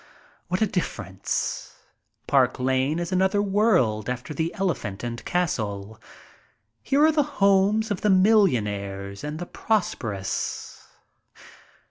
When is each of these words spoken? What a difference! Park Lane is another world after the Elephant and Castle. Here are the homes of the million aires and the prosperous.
What 0.47 0.63
a 0.63 0.65
difference! 0.65 1.75
Park 2.25 2.59
Lane 2.59 2.97
is 2.97 3.11
another 3.11 3.39
world 3.39 4.09
after 4.09 4.33
the 4.33 4.51
Elephant 4.55 5.03
and 5.03 5.23
Castle. 5.25 6.01
Here 6.81 7.05
are 7.05 7.11
the 7.11 7.21
homes 7.37 7.91
of 7.91 8.01
the 8.01 8.09
million 8.09 8.65
aires 8.65 9.23
and 9.23 9.37
the 9.37 9.45
prosperous. 9.45 10.87